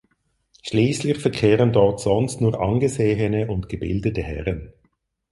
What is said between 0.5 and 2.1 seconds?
Schließlich verkehren dort